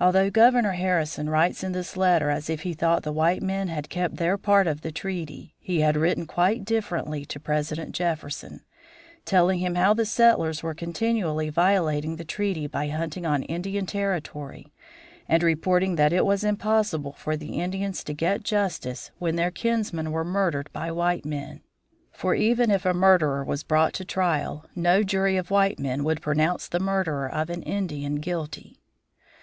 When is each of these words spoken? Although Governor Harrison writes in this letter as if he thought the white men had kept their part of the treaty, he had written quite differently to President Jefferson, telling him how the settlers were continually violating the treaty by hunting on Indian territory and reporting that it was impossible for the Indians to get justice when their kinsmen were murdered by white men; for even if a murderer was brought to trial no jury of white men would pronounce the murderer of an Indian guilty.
Although 0.00 0.30
Governor 0.30 0.74
Harrison 0.74 1.28
writes 1.28 1.64
in 1.64 1.72
this 1.72 1.96
letter 1.96 2.30
as 2.30 2.48
if 2.48 2.62
he 2.62 2.72
thought 2.72 3.02
the 3.02 3.10
white 3.10 3.42
men 3.42 3.66
had 3.66 3.90
kept 3.90 4.14
their 4.14 4.38
part 4.38 4.68
of 4.68 4.82
the 4.82 4.92
treaty, 4.92 5.56
he 5.58 5.80
had 5.80 5.96
written 5.96 6.24
quite 6.24 6.64
differently 6.64 7.24
to 7.24 7.40
President 7.40 7.96
Jefferson, 7.96 8.60
telling 9.24 9.58
him 9.58 9.74
how 9.74 9.94
the 9.94 10.06
settlers 10.06 10.62
were 10.62 10.72
continually 10.72 11.48
violating 11.50 12.14
the 12.14 12.22
treaty 12.24 12.68
by 12.68 12.86
hunting 12.86 13.26
on 13.26 13.42
Indian 13.42 13.86
territory 13.86 14.72
and 15.28 15.42
reporting 15.42 15.96
that 15.96 16.12
it 16.12 16.24
was 16.24 16.44
impossible 16.44 17.14
for 17.14 17.36
the 17.36 17.60
Indians 17.60 18.04
to 18.04 18.14
get 18.14 18.44
justice 18.44 19.10
when 19.18 19.34
their 19.34 19.50
kinsmen 19.50 20.12
were 20.12 20.24
murdered 20.24 20.70
by 20.72 20.92
white 20.92 21.24
men; 21.24 21.60
for 22.12 22.36
even 22.36 22.70
if 22.70 22.86
a 22.86 22.94
murderer 22.94 23.42
was 23.44 23.64
brought 23.64 23.94
to 23.94 24.04
trial 24.04 24.64
no 24.76 25.02
jury 25.02 25.36
of 25.36 25.50
white 25.50 25.80
men 25.80 26.04
would 26.04 26.22
pronounce 26.22 26.68
the 26.68 26.78
murderer 26.78 27.28
of 27.28 27.50
an 27.50 27.64
Indian 27.64 28.20
guilty. 28.20 28.76